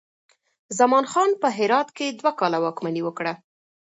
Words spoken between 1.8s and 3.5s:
کې دوه کاله واکمني وکړه.